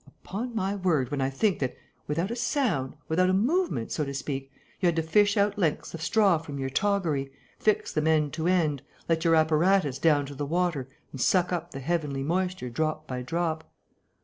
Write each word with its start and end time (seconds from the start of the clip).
Upon 0.25 0.55
my 0.55 0.73
word, 0.73 1.11
when 1.11 1.21
I 1.21 1.29
think 1.29 1.59
that, 1.59 1.77
without 2.07 2.31
a 2.31 2.35
sound, 2.35 2.95
without 3.07 3.29
a 3.29 3.33
movement 3.35 3.91
so 3.91 4.03
to 4.03 4.15
speak, 4.15 4.51
you 4.79 4.87
had 4.87 4.95
to 4.95 5.03
fish 5.03 5.37
out 5.37 5.59
lengths 5.59 5.93
of 5.93 6.01
straw 6.01 6.39
from 6.39 6.57
your 6.57 6.71
toggery, 6.71 7.31
fix 7.59 7.93
them 7.93 8.07
end 8.07 8.33
to 8.33 8.47
end, 8.47 8.81
let 9.07 9.23
your 9.23 9.35
apparatus 9.35 9.99
down 9.99 10.25
to 10.25 10.33
the 10.33 10.43
water 10.47 10.89
and 11.11 11.21
suck 11.21 11.53
up 11.53 11.69
the 11.69 11.79
heavenly 11.81 12.23
moisture 12.23 12.71
drop 12.71 13.05
by 13.05 13.21
drop.... 13.21 13.63